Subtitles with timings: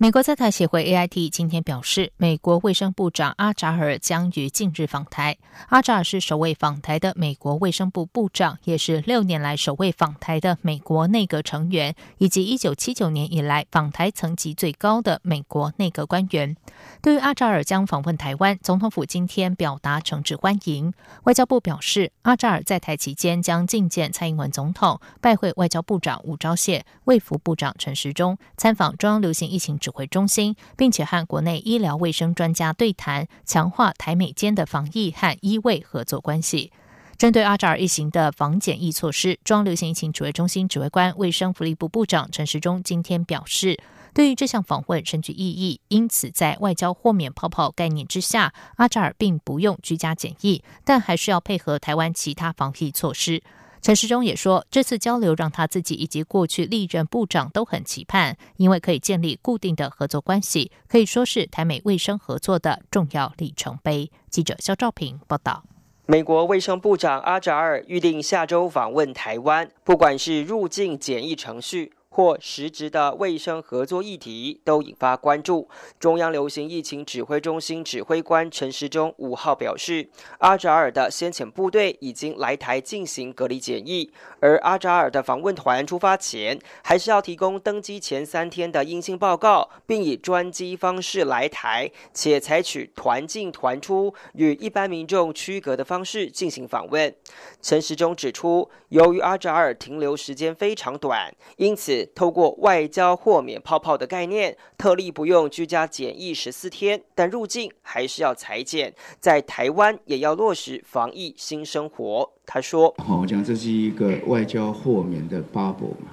[0.00, 5.36] 美国在台协会 AIT 今天表示，美国卫生部长阿扎尔将于近日访台。
[5.70, 16.56] 阿扎尔是首位访台的美国卫生部部长，也是六年来首位访台的美国内阁成员，以及一九七九年以来访台层级最高的美国内阁官员。
[17.02, 20.92] 对于阿扎尔将访问台湾，总统府今天表达诚挚欢迎。
[21.24, 36.70] 外交部表示，阿扎尔在台期间将觐见蔡英文总统，拜会外交部长吴钊燮、卫福部长陈时中，参访中央流行疫情指挥中心，并且和国内医疗卫生专家对谈，强化台美间的防疫和医卫合作关系。
[37.16, 43.80] 针对阿扎尔一行的防检疫措施，中流行疫情指挥中心指挥官、卫生福利部部长陈时中今天表示，
[44.12, 53.42] 对于这项访问深具意义，因此在外交豁免泡泡概念之下，阿扎尔并不用居家检疫，但还是要配合台湾其他防疫措施。
[53.80, 64.10] 陈时中也说，这次交流让他自己以及过去历任部长都很期盼，因为可以建立固定的合作关系，可以说是台美卫生合作的重要里程碑。
[64.28, 65.64] 记者肖兆平报道。
[66.06, 71.92] 美国卫生部长阿扎尔预定下周访问台湾，不管是入境检疫程序。
[72.10, 75.68] 或实质的卫生合作议题都引发关注。
[76.00, 97.14] 中央流行疫情指挥中心指挥官陈时中五号表示，阿扎尔的先遣部队已经来台进行隔离检疫，而阿扎尔的访问团出发前，还是要提供登机前三天的阴性报告，并以专机方式来台，且采取团进团出与一般民众区隔的方式进行访问。
[97.62, 102.07] 陈时中指出，由于阿扎尔停留时间非常短，因此。
[102.14, 112.30] 透过外交豁免泡泡的概念，特例不用居家检疫十四天，但入境还是要裁剪，在台湾也要落实防疫新生活。
[112.44, 116.10] 他说：“好，我讲这是一个外交豁免的 bubble 嘛，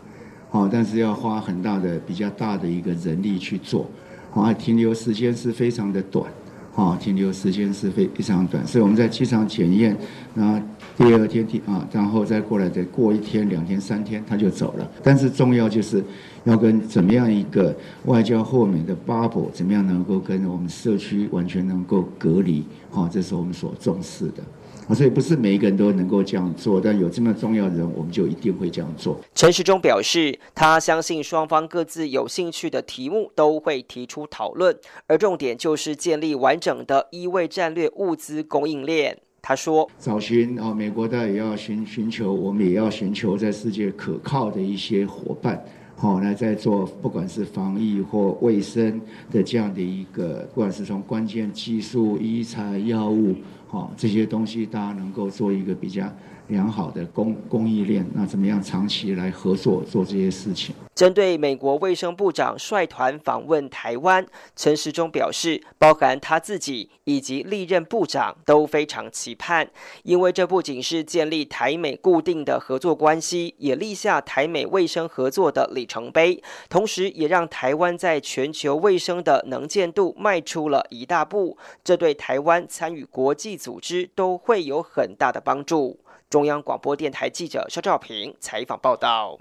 [0.49, 3.89] 好，但是要花很大的、比较大的一个人力去做，
[4.31, 6.31] 好，停留时间是非常的短。”
[6.75, 9.95] 啊，停留时间是非非常短，所以我们在机场检验，
[10.33, 10.59] 然后
[10.97, 14.91] 第二天第啊，然后再过来再过一天、两天、三天，他就走了。
[15.01, 16.03] 但是重要就是
[16.43, 17.73] 要跟怎么样一个
[18.05, 24.43] 外交豁免的 bubble，怎么样能够跟我们社区完全能够隔离，啊，这是我们所重视的。
[24.87, 29.19] 啊，所以不是每一个人都能够这样做，但有这么重要的人，我们就一定会这样做。
[29.33, 39.17] 陈时中表示，他相信双方各自有兴趣的题目都会提出讨论，而重点就是建立完整的医卫战略物资供应链。
[39.41, 45.63] 他说：“找寻啊，美国的也要寻寻求，我们也要寻求在世界可靠的一些伙伴，
[45.95, 53.33] 好来在做不管是防疫或卫生的这样的一个，不管是从关键技术、医材、药物。”
[53.71, 56.09] 哦，这些东西大家能够做一个比较
[56.47, 60.75] 良好的供供应链，那怎么样长期来合作做这些事情？
[60.93, 64.25] 针对美国卫生部长率团访问台湾，
[64.55, 69.69] 陈时中表示，包含他自己以及历任部长都非常期盼，
[70.03, 85.99] 因为这不仅是建立台美固定的合作关系，也立下台美卫生合作的里程碑，同时也让台湾在全球卫生的能见度迈出了一大步，这对台湾参与国际组织都会有很大的帮助。
[86.35, 89.39] 中央广播电台记者肖兆平采访报道。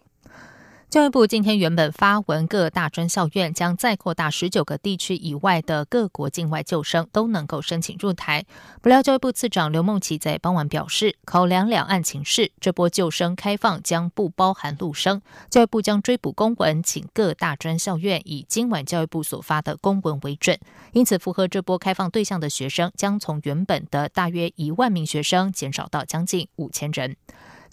[0.94, 8.44] 教育部今天原本发文，各大专校院将再扩大十九个地区以外的各国境外救生都能够申请入台。
[8.80, 15.20] 不料教育部次长刘梦琪在傍晚表示，考量两岸情势，这波救生开放将不包含陆生。
[15.50, 20.56] 教育部将追补公文，请各大专校院以今晚教育部所发的公文为准。
[20.92, 27.16] 因此，符合这波开放对象的学生将从原本的大约一万名学生减少到将近五千人。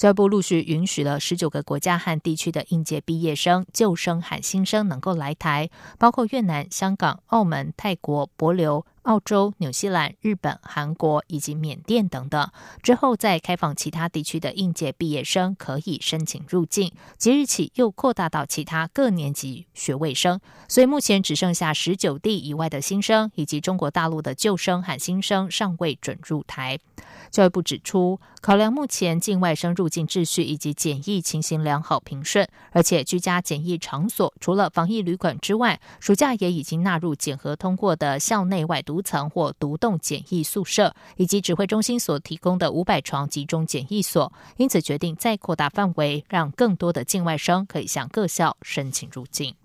[0.01, 5.69] 教育部陆续允许了十九个国家和地区的应届毕业生、旧生和新生能够来台，
[5.99, 8.83] 包括越南、香港、澳门、泰国、博流。
[9.03, 12.51] 澳洲、纽西兰、日本、韩国以及缅甸等等，
[12.83, 16.91] 之后再开放其他地区的应届毕业生可以申请入境。
[17.17, 26.77] 即日起又扩大到其他各年级学位生，所以目前只剩下十九地以外的新生以及中国大陆的旧生和新生尚未准入台。
[27.31, 38.83] 教育部指出，考量目前境外生入境秩序以及检疫情形良好平顺，而且居家检疫场所除了防疫旅馆之外，暑假也已经纳入检核通过的校内外。
[38.91, 49.55] 独层或独栋检疫宿舍，以及指挥中心所提供的五百床集中检疫所，因此决定再扩大范围，让更多的境外生可以向各校申请入境。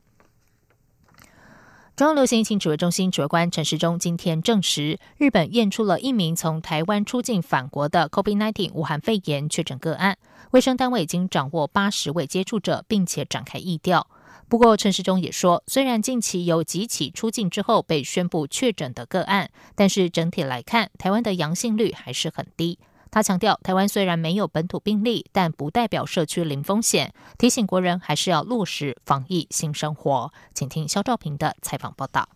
[1.96, 10.16] 中央流行疫情指挥中心指挥官陈时中今天证实，日本验出了一名从台湾出境返国的 COVID-19 武汉肺炎确诊个案，
[10.52, 14.06] 卫生单位已经掌握八十位接触者，并且展开疫调。
[14.48, 22.78] 不过，陈时中也说，虽然近期有几起出境之后被宣布确诊的个案，但是整体来看，台湾的阳性率还是很低。
[23.10, 30.32] 他强调，台湾虽然没有本土病例，但不代表社区零风险，提醒国人还是要落实防疫新生活。
[30.54, 32.28] 请听肖兆平的采访报道。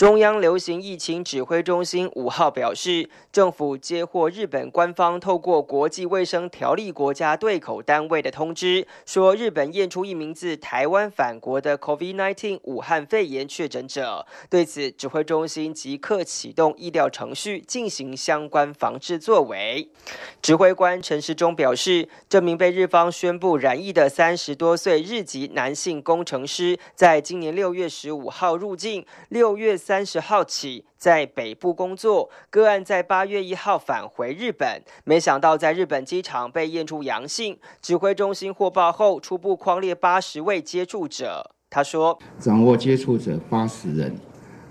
[0.00, 14.24] 中央流行疫情指挥中心五号表示，政府接获日本官方透过国际卫生条例国家对口单位的通知，说日本验出一名自台湾返国的 COVID-19 武汉肺炎确诊者。
[14.48, 19.90] 对此，指挥中心即刻启动医疗程序，进行相关防治作为。
[20.40, 29.76] 指挥官陈时中表示，这名被日方宣布染疫的三十多岁日籍男性工程师，在今年六月十五号入境，六月。
[29.90, 37.58] 三十号起在北部工作，个案在八月一号返回日本，没想到在日本机场被验出阳性。
[37.82, 41.50] 指挥中心获报后，初步框列八十位接触者。
[41.68, 44.14] 他说：“掌握接触者八十人，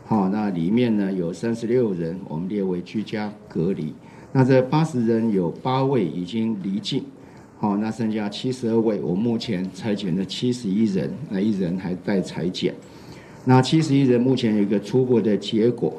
[0.05, 3.93] 好，那里面呢有三十六人，我们列为居家隔离。
[4.31, 7.05] 那这八十人有八位已经离境，
[7.57, 12.73] 好，那剩下七十二位，我目前裁剪的七十一人，那一人还待裁剪。”
[13.45, 15.93] 那七十一人目前有一个初步的结果，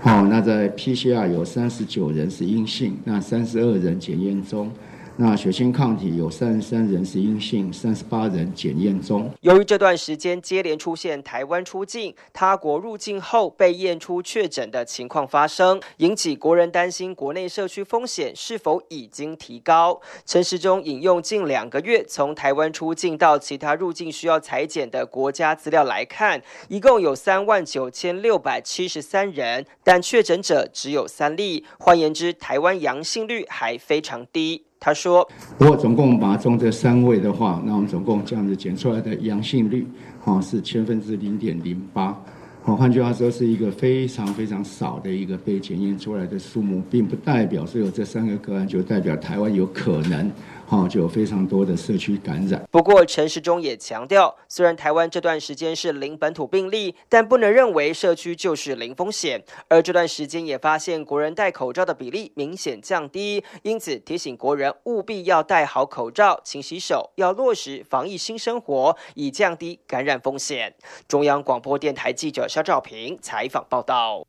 [0.00, 4.70] 好，那在 PCR 有三十九人是阴性，那三十二人检验中。
[5.18, 9.32] 那血清抗体有三十三人是阴性，三十八人检验中。
[9.40, 19.98] 由于这段时间接连出现台湾出境、他国入境后被验出确诊的情况发生，引起国人担心国内社区风险是否已经提高。
[20.26, 31.64] 陈时中引用近两个月从台湾出境到其他入境需要裁剪的国家资料来看，一共有三万九千六百七十三人，但确诊者只有三例。
[31.78, 34.64] 换言之，台湾阳性率还非常低。
[34.78, 35.26] 他说
[35.58, 39.86] ：“如果总共把中这三位的话，那我们总共这样子检出来的阳性率，
[40.22, 42.16] 哈，是千分之零点零八。
[42.62, 50.30] 好，换句话说，是一个非常非常少的一个被检验出来的数目，并不代表所有这三个个案就代表台湾有可能。”
[50.68, 52.66] 好，就有非常多的社区感染。
[52.72, 59.40] 不过，陈时中也强调，虽然台湾这段时间是零本土病例，但不能认为社区就是零风险。
[59.68, 70.74] 而这段时间也发现国人戴口罩的比例明显降低，因此提醒国人务必要戴好口罩、勤洗手，要落实防疫新生活，以降低感染风险。
[71.06, 74.26] 中央广播电台记者肖兆平采访报道。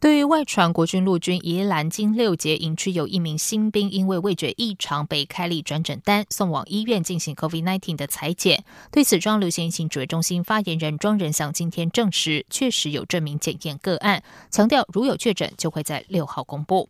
[0.00, 8.64] 对于外传国军陆军宜兰金六杰营区有一名新兵因为味觉异常被开立转诊单，送往医院进行 COVID nineteen 的裁剪。
[8.90, 16.88] 对此，庄流行疫情指挥中心发言人庄仁祥今天证实，确实有这名检验个案，强调如有确诊就会在六号公布。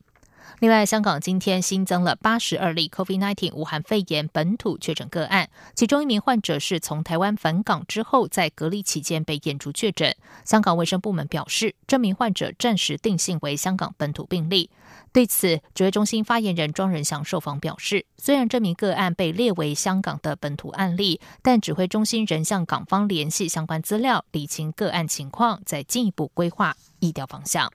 [0.61, 10.15] 另外，香港今天新增了八十二例 COVID-19 武汉肺炎本土确诊个案，其中一名患者是从台湾返港之后，在隔离期间被验出确诊。
[10.45, 14.69] 香港卫生部门表示，这名患者暂时定性为香港本土病例。
[15.12, 27.73] 对此，指挥中心发言人庄仁祥受访表示，虽然这名个案被列为香港的本土案例，但指挥中心仍向港方联系相关资料，理清个案情况，再进一步规划疫调方向。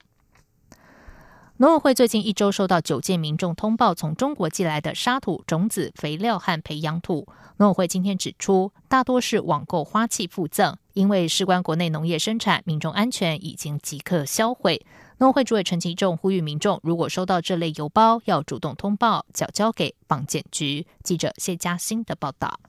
[1.58, 7.26] 农委会最近一周收到九件民众通报从中国寄来的沙土、种子、肥料和培养土。
[7.56, 14.86] 农委会今天指出，大多是网购花器附赠，因为事关国内农业生产、民众安全，已经即刻销毁。
[15.20, 20.86] 农委会主委陈其仲呼吁民众，如果收到这类邮包，要主动通报，缴交给房检局。
[21.04, 22.60] 记者谢嘉欣的报道。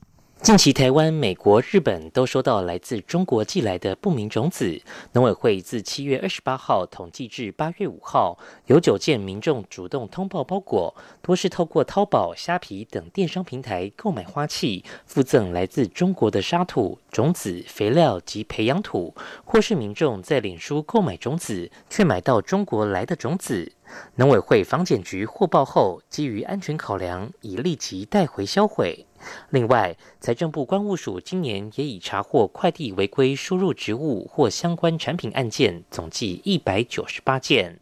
[0.43, 4.81] 近期，台湾、美国、日本都收到来自中国寄来的不明种子。
[5.12, 19.14] 农委会自七月二十八号统计至八月五号，有九件民众主动通报包裹，多是透过淘宝、虾皮等电商平台购买花器，附赠来自中国的沙土、种子、肥料及培养土，
[19.45, 23.73] 或是民众在脸书购买种子，却买到中国来的种子。
[24.16, 29.07] 农委会防检局获报后，基于安全考量，已立即带回销毁。
[29.50, 37.78] 另外，财政部关务署今年也已查获快递违规输入植物或相关产品案件，总计一百九十八件。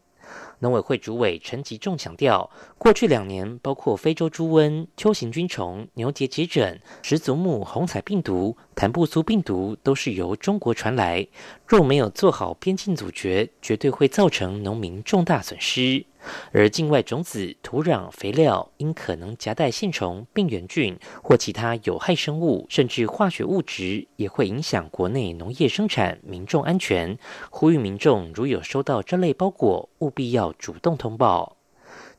[0.61, 2.49] 农委会主委陈吉仲强调，
[2.79, 11.27] 过去两年，包括非洲猪瘟、秋行菌虫、牛结节疹、十足目红彩病毒、坦布苏病毒，都是由中国传来。
[11.67, 16.07] 若没有做好边境阻绝，绝对会造成农民重大损失。
[16.53, 27.19] 而境外种子、土壤、肥料因可能夹带线虫、病原菌或其他有害生物，甚至化学物质，也会影响国内农业生产、民众安全。
[27.51, 31.57] 呼吁民众如有收到这类包裹，务必要主动通报。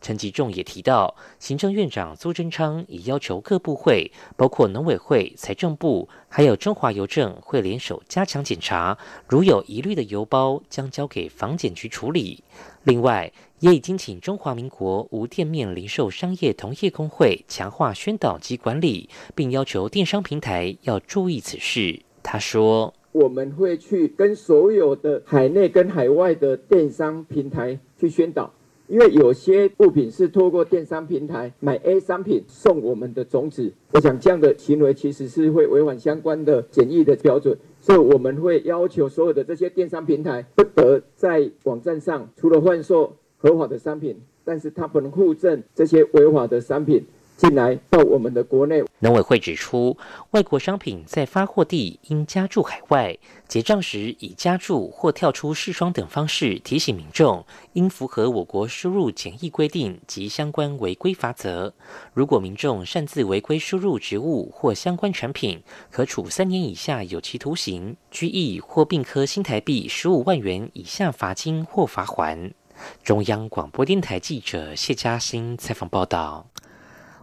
[0.02, 8.96] 陈吉仲也提到，行政院长苏贞昌已要求各部会，包括农委会、财政部，还有中华邮政，会联手加强检查，
[9.28, 12.44] 如有疑虑的邮包，将交给防检局处理。
[12.84, 22.02] 另外，也已经请中华民国无店面零售商业同业工会强化宣导及管理，并要求电商平台要注意此事。
[22.22, 28.52] 他说：“我们会去跟所有的海内跟海外的电商平台去宣导。”
[28.88, 47.06] 因为有些物品是透过电商平台买 A 商品送我们的种子，我想这样的行为其实是会违反相关的检疫的标准，所以我们会要求所有的这些电商平台不得在网站上除了贩售合法的商品，但是它不能互证这些违法的商品。
[47.38, 49.96] 进来到我们的国内，农委会指出，
[50.32, 61.74] 外国商品在发货地应加注海外，结账时以加注或跳出视窗等方式提醒民众，应符合我国输入检疫规定及相关违规法则。
[62.14, 65.62] 如果民众擅自违规输入植物或相关产品，
[65.92, 72.54] 可处三年以下有期徒刑、拘役或并科新台币十五万元以下罚金或罚款。
[73.04, 76.48] 中央广播电台记者谢嘉欣采访报道。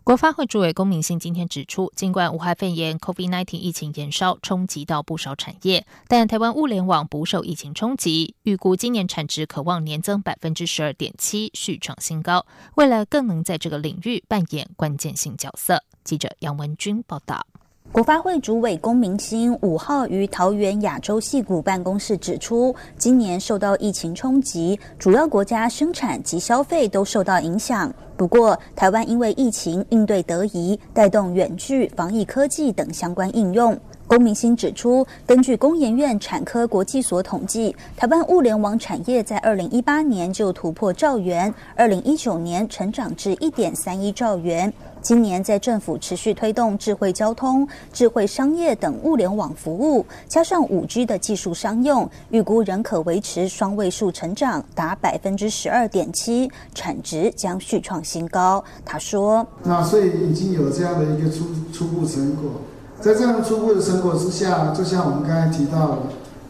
[0.04, 12.44] 国发会主委龚明鑫今天指出，尽管武汉肺炎 （COVID-19） 疫情延烧，冲击到不少产业，但台湾物联网不受疫情冲击，预估今年产值可望年增百分之十二点七，续创新高，
[12.75, 15.85] 未来更能在这个领域扮演关键性角色。
[16.02, 17.47] 记者杨文君报道。
[17.92, 27.92] 国发会主委龚明鑫五号于桃园亚洲戏谷办公室指出，今年受到疫情冲击，主要国家生产及消费都受到影响。
[28.16, 33.78] 不过，台湾因为疫情应对得宜，带动远距、防疫科技等相关应用。
[34.06, 44.72] 龚明鑫指出，根据工研院产科国际所统计，台湾物联网产业在二零一八年就突破兆元，二零一九年成长至一点三一兆元。
[45.02, 58.62] 今年在政府持续推动智慧交通、智慧商业等物联网服务，加上五 G 的技术商用，预估仍可维持双位数成长，达百分之十二点七，产值将续创新高。
[58.85, 62.52] 他说：“那所以已经有这样的一个初初步成果，
[63.00, 65.99] 在这样初步的成果之下，就像我们刚才提到的，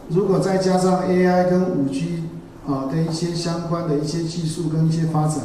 [0.09, 2.23] 如果再加上 AI 跟五 G
[2.67, 5.39] 啊的一些相关的一些技术跟一些发展，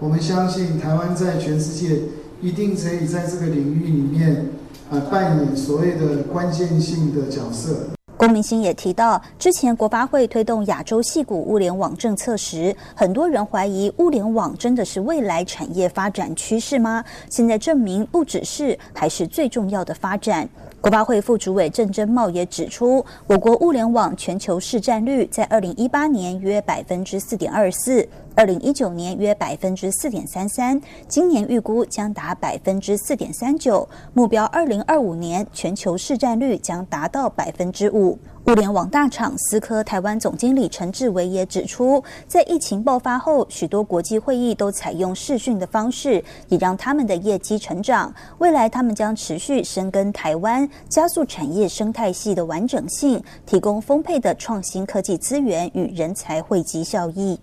[0.00, 2.00] 我们相信台湾在全世界。”
[2.40, 4.46] 一定可以在这个领域里面，
[4.90, 7.88] 呃，扮演所谓的关键性的角色。
[8.16, 17.04] 龚明鑫也提到，之前国发会推动亚洲细股物联网政策时，很多人怀疑物联网真的是未来产业发展趋势吗？
[17.28, 20.48] 现在证明不只是，还是最重要的发展。
[20.80, 38.16] 国发会副主委郑珍茂也指出，我国物联网全球市占率在二零一八年约百分之四点二四，二零一九年约百分之四点三三，今年预估将达百分之四点三九，目标二零二五年全球市占率将达到百分之五。
[38.46, 48.14] 物联网大厂思科台湾总经理陈志伟也指出，在疫情爆发后，许多国际会议都采用视讯的方式，也让他们的业绩成长。
[48.38, 57.36] 未来他们将持续深耕台湾，加速产业生态系的完整性，提供丰沛的创新科技资源与人才汇集效益。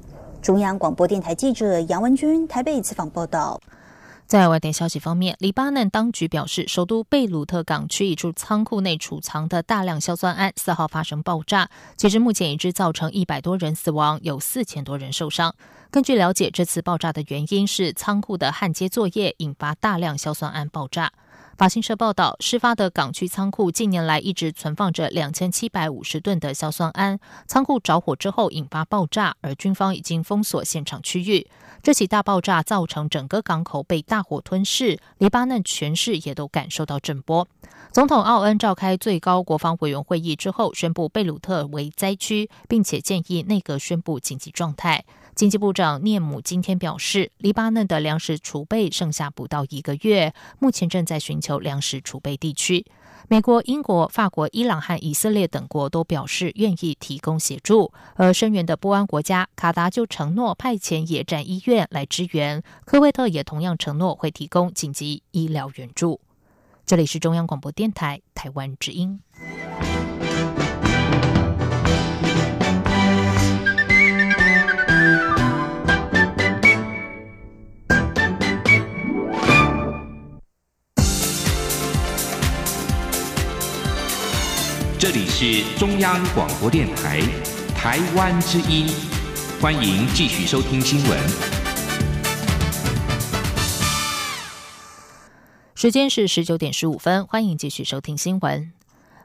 [0.46, 3.60] 中央广播电台记者杨文君台北采访报道。
[4.28, 15.56] 在外电消息方面，黎巴嫩当局表示，首都贝鲁特港区一处仓库内储藏的大量硝酸铵四号发生爆炸，截至目前已知造成一百多人死亡，有四千多人受伤。
[15.90, 21.12] 根据了解，这次爆炸的原因是仓库的焊接作业引发大量硝酸铵爆炸。
[21.58, 27.18] 法新社报道，事发的港区仓库近年来一直存放着两千七百五十吨的硝酸铵。
[27.48, 31.48] 仓库着火之后引发爆炸，而军方已经封锁现场区域。
[31.82, 37.48] 这起大爆炸造成整个港口被大火吞噬，黎巴嫩全市也都感受到震波。
[37.94, 45.06] 总统奥恩召开最高国防委员会议之后，宣布贝鲁特为灾区，并且建议内阁宣布紧急状态。
[45.36, 52.86] 经济部长聂姆今天表示，黎巴嫩的粮食储备剩下不到一个月，目前正在寻求粮食储备地区。
[53.28, 66.22] 美国、英国、法国、伊朗和以色列等国都表示愿意提供协助，而声援的波湾国家卡达就承诺派遣野战医院来支援，科威特也同样承诺会提供紧急医疗援助。
[66.86, 69.20] 这里是中央广播电台台湾之音。
[85.06, 87.22] 这里是中央广播电台
[87.76, 88.88] 台湾之音，
[89.62, 91.20] 欢迎继续收听新闻。
[95.76, 98.72] 时间是十九点十五分，欢迎继续收听新闻。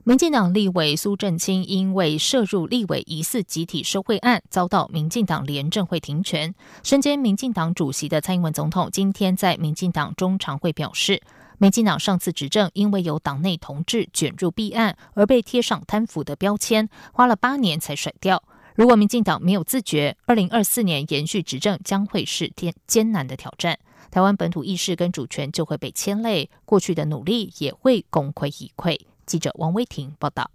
[0.04, 6.54] 民进党立委苏振清因为涉入立委疑似集体受贿案，遭到民进党廉政会停权。
[6.82, 11.22] 身兼民进党主席的蔡英文总统今天在民进党中常会表示。
[11.61, 18.43] 民进党上次执政，因为有党内同志卷入弊案而被贴上贪腐的标签，花了八年才甩掉。
[18.75, 23.79] 如果民进党没有自觉，二零二四年延续执政将会是艰艰难的挑战。
[24.11, 28.99] 台湾本土意识跟主权就会被牵累，过去的努力也会功亏一篑。
[29.26, 30.50] 记者王威婷报道。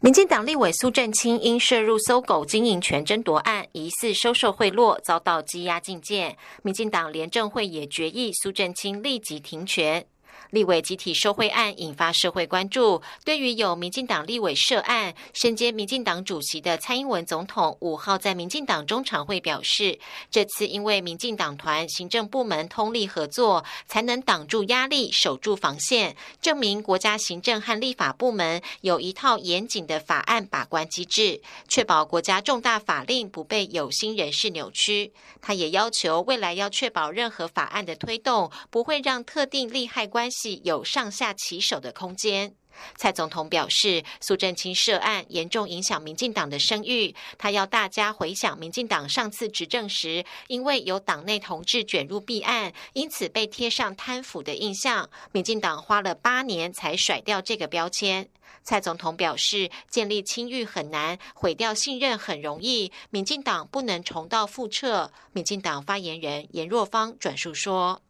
[0.00, 6.36] 民进党立委苏振清因涉入搜狗经营权争夺案，疑似收受贿赂，遭到羁押禁见。
[6.62, 10.04] 民进党廉政会也决议苏振清立即停权。
[10.50, 13.00] 立委集体受贿案引发社会关注。
[13.24, 19.98] 对于有民进党立委涉案、身兼民进党主席的蔡英文总统，五号在民进党中常会表示，
[20.30, 35.12] 这次因为民进党团行政部门通力合作，才能挡住压力、守住防线，证明国家行政和立法部门有一套严谨的法案把关机制，确保国家重大法令不被有心人士扭曲。
[35.40, 40.39] 他也要求未来要确保任何法案的推动，不会让特定利害关系。
[40.64, 42.54] 有上下其手的空间。
[42.96, 47.14] 蔡总统表示，苏振清涉案严重影响民进党的声誉。
[47.36, 55.10] 他要大家回想民进党上次执政时，因为有党内同志卷入弊案，因此被贴上贪腐的印象。
[55.32, 58.28] 民进党花了八年才甩掉这个标签。
[58.62, 62.92] 蔡总统表示，建立清誉很难，毁掉信任很容易。
[63.10, 65.12] 民进党不能重蹈覆辙。
[65.32, 68.00] 民进党发言人严若芳转述说：“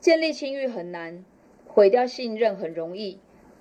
[0.00, 1.24] 建立清誉很难。”
[1.72, 3.18] 毁掉信任很容易，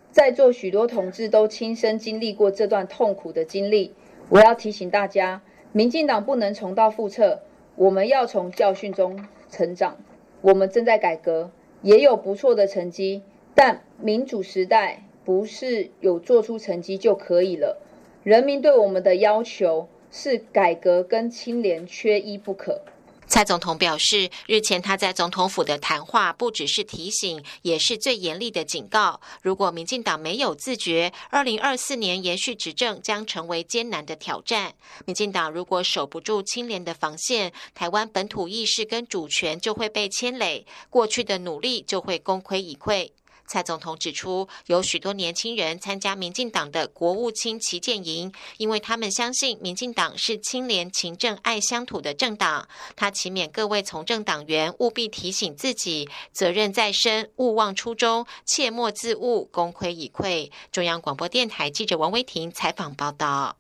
[0.10, 3.94] 在座许多同志都亲身经历过这段痛苦的经历。
[4.30, 7.42] 我要提醒大家，民进党不能重蹈覆辙，
[7.76, 9.98] 我们要从教训中成长。
[10.42, 11.52] 我们正在改革，
[11.84, 13.22] 也有不错的成绩，
[13.54, 17.80] 但民主时代不是有做出成绩就可以了。
[18.24, 22.82] 人民对我们的要求是改革跟清廉缺一不可。
[23.30, 29.22] 蔡总统表示，日前他在总统府的谈话不只是提醒，也是最严厉的警告。
[29.44, 34.74] 如果民进党没有自觉，二零二四年延续执政将成为艰难的挑战。
[35.06, 43.12] 民进党如果守不住清廉的防线，台湾本土意识跟主权就会被牵累，过去的努力就会功亏一篑。
[43.50, 52.70] 蔡总统指出，有许多年轻人参加民进党的国务卿旗舰营，因为他们相信民进党是清廉、勤政、爱乡土的政党。
[52.96, 60.52] 他祈勉各位从政党员务必提醒自己，责任在身，勿忘初衷，切莫自误，功亏一篑。
[60.72, 63.59] 中央广播电台记者王威婷采访报道。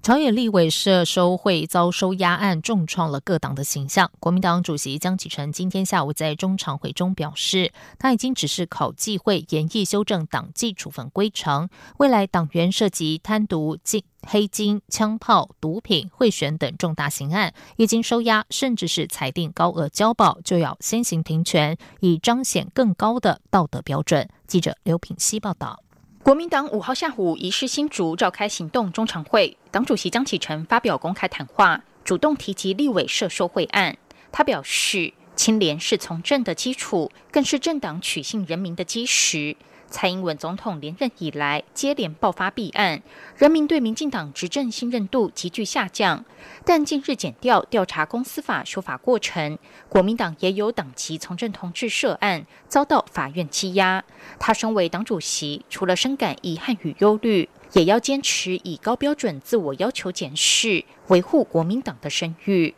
[0.00, 4.10] 朝野立委涉收贿遭收押案重创了各党的形象。
[4.18, 24.26] 国民党主席江启臣今天下午在中常会中表示，他已经指示考纪会严议修正党纪处分规程，未来党员涉及贪渎、金黑金、枪炮、毒品、贿选等重大刑案，已经收押，甚至是裁定高额交保，就要先行停权，以彰显更高的道德标准。
[24.46, 25.80] 记者刘品希报道。
[26.28, 33.96] 国民党五号下午移师新竹召开行动中常会，党主席江启臣发表公开谈话，主动提及立委涉受贿案。
[34.30, 39.56] 他表示，清廉是从政的基础，更是政党取信人民的基石。
[39.90, 43.02] 蔡英文总统连任以来，接连爆发弊案，
[43.36, 46.24] 人民对民进党执政信任度急剧下降。
[46.64, 54.04] 但近日检调调查公司法修法过程，国民党也有党籍从政同志涉案，遭到法院羁押。
[54.38, 62.74] 他身为党主席，除了深感遗憾与忧虑，也要坚持以高标准自我要求检视，维护国民党的声誉。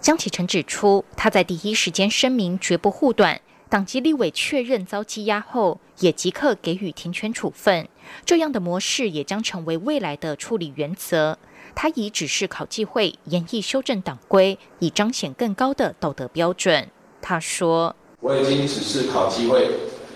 [0.00, 3.40] 江启臣指出，他在第一时间声明绝不护短。
[3.74, 7.88] 党籍立委确认遭羁押后，也即刻给予停权处分。
[8.24, 11.36] 这样的模式也将成为未来的处理原则。
[11.74, 16.88] 他已指示考纪会严议修正党规，以彰显更高的道德标准。
[17.20, 19.68] 他说：“我已经指示考纪会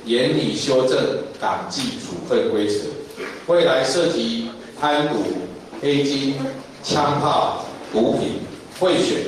[0.04, 2.84] 严拟修正党纪处分规则，
[3.48, 5.16] 未来涉及贪渎、
[5.82, 6.36] 黑金、
[6.84, 8.38] 枪炮、毒品、
[8.78, 9.18] 贿选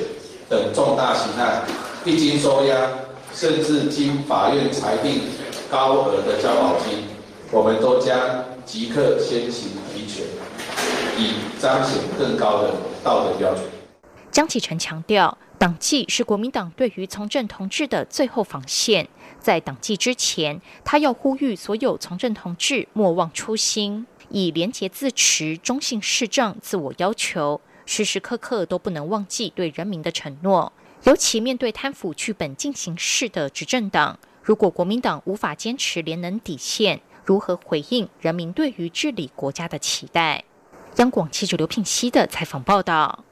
[0.47, 1.67] 等重大刑案，
[2.05, 2.89] 一经收押，
[3.33, 5.21] 甚至经法院裁定
[5.69, 7.05] 高额的交保金，
[7.51, 10.25] 我们都将即刻先行提权，
[11.17, 13.63] 以彰显更高的道德标准。”
[14.31, 15.37] 江启臣强调。
[15.61, 19.07] 党纪是国民党对于从政同志的最后防线。
[19.39, 30.73] 在党纪之前，他要呼吁所有从政同志莫忘初心，以廉洁自持、忠信市政自我要求，时时刻刻都不能忘记对人民的承诺。
[31.03, 40.43] 尤其面对贪腐剧本进行式的执政党，如果国民党无法坚持廉能底线，如何回应人民对于治理国家的期待？
[40.97, 43.23] 央广记者刘聘熙的采访报道。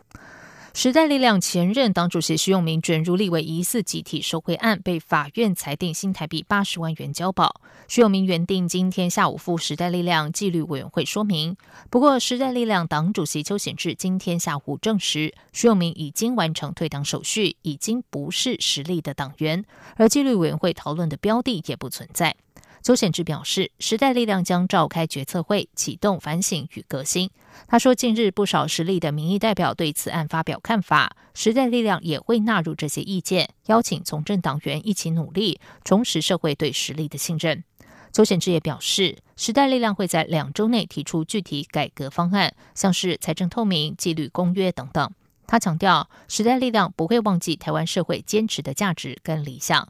[0.74, 7.60] 时代力量前任党主席徐永明卷入立委疑似集体受贿案，被法院裁定新台币八十万元交保。
[7.88, 11.58] 徐永明原定今天下午赴时代力量纪律委员会说明，
[11.90, 22.36] 不过时代力量党主席邱显智今天下午证实，徐永明已经完成退党手续，已经不是实力的党员，而纪律委员会讨论的标的也不存在。
[22.82, 27.30] 周显智表示，时代力量将召开决策会，启动反省与革新。
[27.68, 37.64] 他说，近日不少实力的民意代表对此案发表看法，时代力量也会纳入这些意见，邀请从政党员一起努力，重拾社会对实力的信任。
[38.12, 45.12] 周显智也表示，时代力量会在两周内提出具体改革方案，像是财政透明、纪律公约等等。
[45.46, 49.88] 他强调，时代力量不会忘记台湾社会坚持的价值跟理想。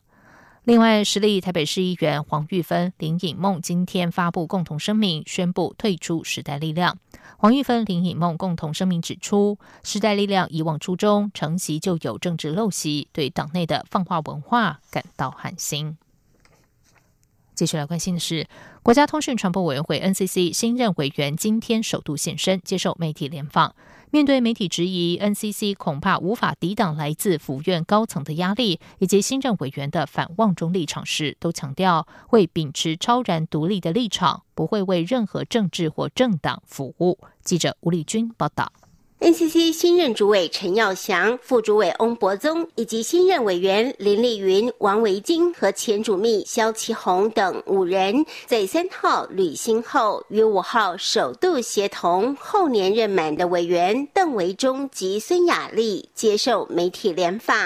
[0.69, 6.95] 另外，实力台北市议员黄玉芬、林颖梦今天发布共同声明，宣布退出时代力量。
[7.37, 15.97] 黄玉芬、林颖梦共同声明指出，时代力量以往初衷，承袭就有政治陋习，对党内的放话文化感到寒心。
[17.59, 18.47] 继续来关心的是，
[18.81, 23.75] 国家通讯传播委员会 NCC 新任委员今天首度现身，接受媒体联访。
[24.11, 37.19] 面对媒体质疑，NCC 恐怕无法抵挡来自府院高层的压力，以及新任委员的反望中立场时，都强调会秉持超然独立的立场，不会为任何政治或政党服务。
[37.43, 38.71] 记者吴立军报道。
[39.19, 57.57] NCC 新任主委陈耀祥、副主委翁伯宗以及新任委员林丽云、王维金和前主秘肖其宏等五人，在三号履新后，于五号首度协同后年任满的委员邓维忠及孙雅丽接受媒体联访。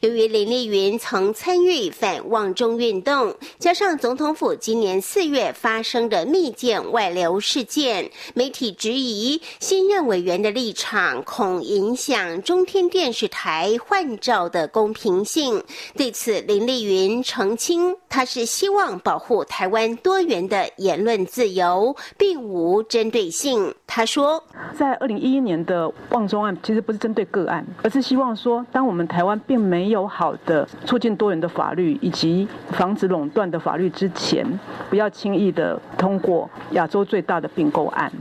[0.00, 10.97] 由于林丽云曾参与反望中运动，加上总统府今年四月发生的密件外流事件，媒体质疑新任委员的立场。
[11.22, 15.62] 恐影响中天电视台换照的公平性。
[15.96, 23.72] 对此，林丽云澄清，他是希望保护台湾多元的言论自由，并无针对性。
[23.86, 24.42] 他说，
[24.76, 34.44] 在二零一一年的旺中案，其实不是针对个案，而是希望说，当我们台湾并没有好的促进多元的法律以及防止垄断的法律之前，
[34.90, 38.12] 不要轻易的通过亚洲最大的并购案。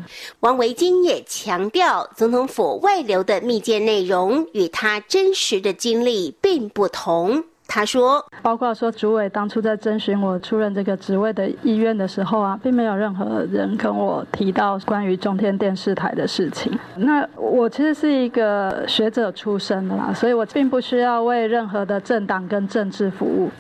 [0.42, 2.67] 王维金也强调，总统府。
[2.76, 7.46] 外流的密件内容与他真实的经历并不同。
[7.68, 16.72] 他说：“包括说，主委当初在征询我出任这个职位的意愿的时候啊，并没有任何人跟我提到关于中天电视台的事情。
[16.96, 23.52] 那我其实是一个学者出身的啦，所以我并不需要为任何的政党跟政治服务。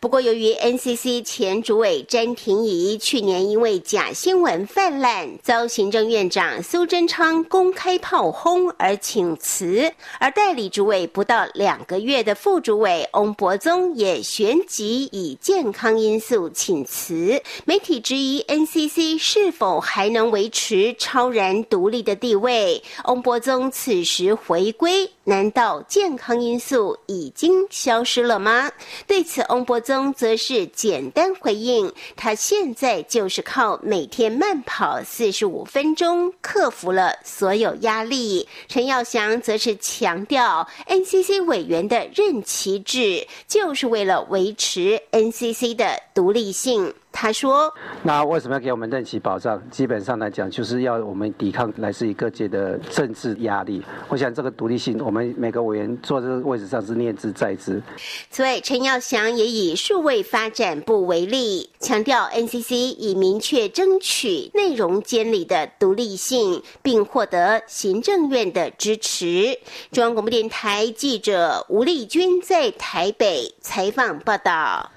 [0.00, 22.80] 不过，由于 NCC 前主委詹廷仪去年因为假新闻泛滥，遭行政院长苏贞昌公开炮轰而请辞，而代理主委不到两个月的副主委翁博。”博宗也旋即以健康因素请辞，媒体质疑 NCC 是否还能维持超然独立的地位。
[23.06, 28.70] 翁博宗此时回归，难道健康因素已经消失了吗？
[29.08, 38.46] 对此，翁博宗则是简单回应：他现在就是靠每天慢跑四十五分钟，克服了所有压力。
[38.68, 43.26] 陈耀祥则是强调，NCC 委员的任期制。
[43.46, 46.94] 就是为了维持 NCC 的独立性。
[47.12, 49.60] 他说：“那为什么要给我们任期保障？
[49.70, 53.82] 基本上来讲，就是要我们抵抗来自于各界的政治压力。
[54.08, 57.82] 我想这个独立性，我们每个委员坐这个位置上是念之在之。”
[58.30, 69.58] 此外，陈耀祥也以数位发展部为例，强调 NCC 已明确争取内容监理的独立性，并获得行政院的支持。
[69.92, 74.90] 中央广播电台记者吴丽君在台北采访报道。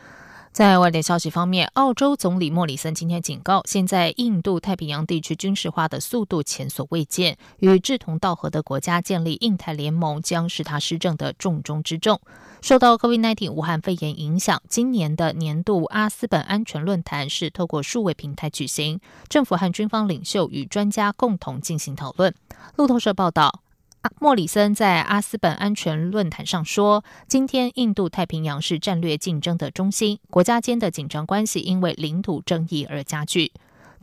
[0.53, 12.21] 在外电消息方面，澳洲总理莫里森今天警告，现在印度太平洋地区军事化的速度前所未见，与志同道合的国家建立印太联盟将是他施政的重中之重。
[12.61, 22.31] 受到 COVID-19 武汉肺炎影响，今年的年度阿斯本安全论坛是透过数位平台举行，政府和军方领袖与专家共同进行讨论。
[22.75, 23.61] 路透社报道。
[24.19, 33.51] 莫里森在阿斯本安全论坛上说：“今天，印度太平洋是战略竞争的中心，国家间的紧张关系因为领土争议而加剧。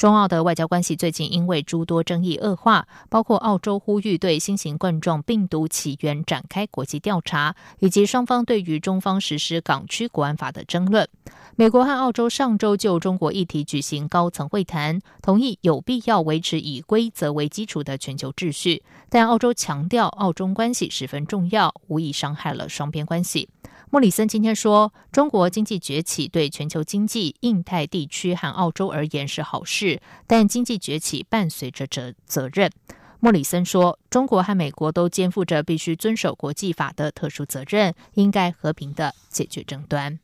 [0.00, 11.06] 中澳的外交关系最近因为诸多争议恶化，包括澳洲呼吁对新型冠状病毒起源展开国际调查，以及双方对于中方实施港区国安法的争论。”
[11.54, 18.82] 美国和澳洲上周就中国议题举行高层会谈，同意有必要维持以规则为基础的全球秩序。
[19.10, 23.50] 但澳洲强调，澳中关系十分重要，无意伤害了双边关系。
[23.92, 32.70] 莫里森今天说，中国经济崛起对全球经济、印太地区和澳洲而言是好事，但经济崛起伴随着责责任。
[33.18, 40.20] 莫里森说，中国和美国都肩负着必须遵守国际法的特殊责任，应该和平的解决争端。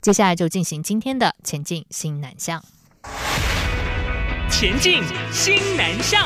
[0.00, 2.62] 接下来就进行今天的前进新南向。
[4.48, 6.24] 前进新南向。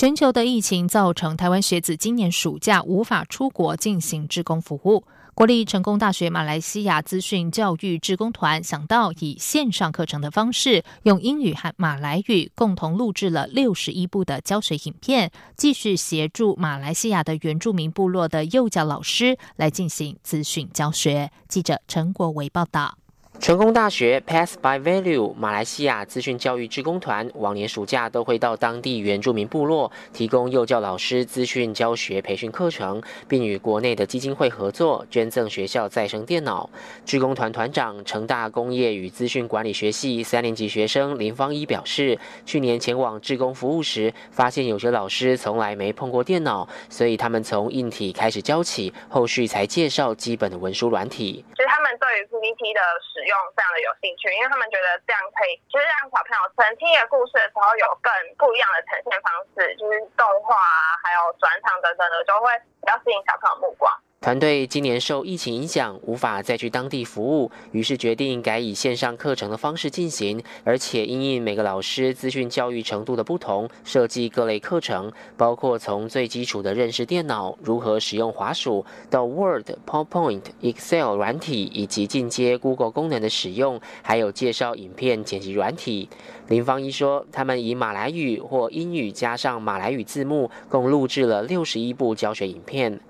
[0.00, 5.04] 全球的疫情造成台湾学子今年暑假无法出国进行志工服务。
[5.34, 21.30] 国立成功大学马来西亚资讯教育志工团想到以线上课程的方式，用英语和马来语共同录制了六十一部的教学影片，继续协助马来西亚的原住民部落的幼教老师来进行资讯教学。
[21.46, 22.99] 记者陈国维报道。
[23.38, 36.68] 成功大学 Pass by Value 马来西亚资讯教育志工团往年暑假都会到当地原住民部落提供幼教老师资讯教学培训课程，并与国内的基金会合作捐赠学校再生电脑。
[37.06, 51.42] 志工团团长成大工业与资讯管理学系三年级学生林芳一表示，去年前往志工服务时，发现有些老师从来没碰过电脑，所以他们从硬体开始教起，后续才介绍基本的文书软体。
[51.56, 52.80] 其实他们对于 PPT 的
[53.20, 58.08] 使用非常的有兴趣，因为他们觉得这样可以，就是让小朋友曾听一个故事的时候有更
[58.40, 62.48] 不一样的呈现方式，就是动画啊，还有转场等等的，就会
[62.80, 63.92] 比较吸引小朋友目光。
[64.22, 86.10] 团队今年受疫情影响，无法再去当地服务，于是决定改以线上课程的方式进行，而且因应每个老师资讯教育程度的不同，设计各类课程，包括从最基础的认识电脑、如何使用滑鼠，到 Word、PowerPoint、Excel 软体，以及进阶 Google 功能的使用，还有介绍影片剪辑软体。
[86.48, 93.00] 林芳一说，他们以马来语或英语加上马来语字幕，共录制了六十一部教学影片。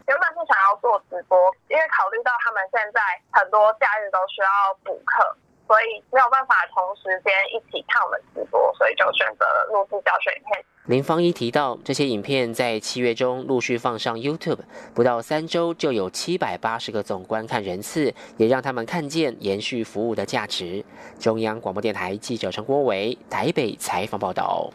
[0.77, 1.37] 做直播，
[1.69, 4.49] 因为考虑到他们现在很多假日都需要
[4.85, 10.65] 补课，所以没有办法同时间一起看我们直播，所以就选择了录制教学影片。
[10.87, 14.59] 林芳一提到，这些影片在七月中陆续放上 YouTube，
[14.95, 20.85] 不到三周就有七百八十个总观看人次，也让他们看见延续服务的价值。
[21.21, 24.71] 中央广播电台记者陈国伟台北采访报道。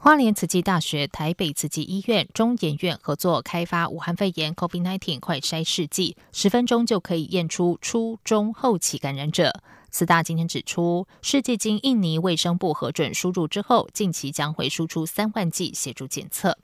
[0.00, 9.52] 花莲慈济大学、台北慈济医院、中研院合作开发武汉肺炎 （COVID-19） 快筛试剂，十分钟就可以验出初中后期感染者。
[9.90, 16.56] 四大今天指出，试剂经印尼卫生部核准输入之后，近期将会输出三万剂协助检测。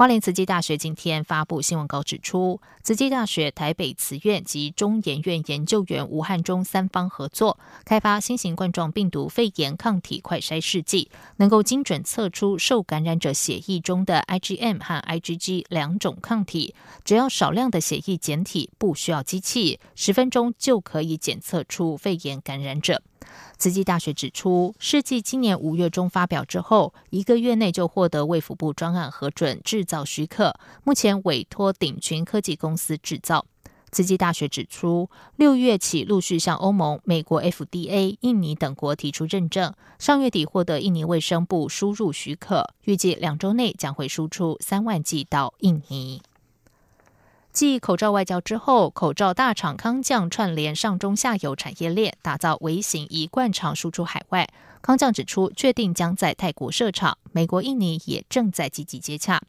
[0.00, 23.02] 花莲慈济大学今天发布新闻稿指出，慈济大学、台北慈院及中研院研究员吴汉中三方合作开发新型冠状病毒肺炎抗体快筛试剂，能够精准测出受感染者血液中的 IgM 和 IgG 两种抗体，只要少量的血液检体，不需要机器，十分钟就可以检测出肺炎感染者。
[23.58, 33.44] 慈济大学指出，试剂今年五月中发表之后，一个月内就获得卫福部专案核准制造许可，目前委托鼎群科技公司制造。
[33.92, 46.22] 慈济大学指出，六月起陆续向欧盟、美国 FDA、印尼等国提出认证，上月底获得印尼卫生部输入许可，预计两周内将会输出三万剂到印尼。
[47.52, 54.48] 继口罩外交之后，口罩大厂康将串联上中下游产业链，打造微型一贯厂输出海外。
[54.80, 59.42] 康将指出，确定将在泰国设厂，美国、印尼也正在积极接洽。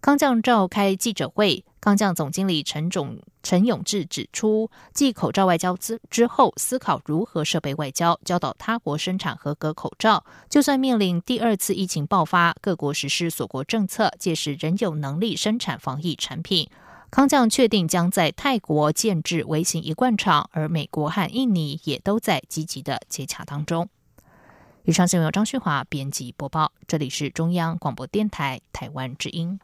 [0.00, 10.24] 康将召开记者会，康将总经理陈总陈永志指出，继口罩外交之之后，思考如何设备外交，教导他国生产合格口罩。
[10.50, 16.68] 就算面临第二次疫情爆发，各国实施锁国政策，届时仍有能力生产防疫产品。
[17.14, 23.88] 康将确定将在泰国建制微型一贯厂，而美国和印尼也都在积极的接洽当中。
[24.82, 29.60] 以上新闻由张旭华编辑播报，这里是中央广播电台台湾之音。